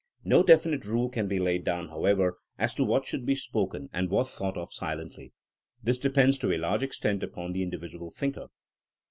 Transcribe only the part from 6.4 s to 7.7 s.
a large extent upon the